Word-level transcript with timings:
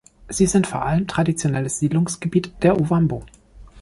Sie 0.29 0.47
sind 0.47 0.65
vor 0.65 0.83
allem 0.83 1.05
traditionelles 1.05 1.77
Siedlungsgebiet 1.77 2.53
der 2.63 2.81
Ovambo. 2.81 3.23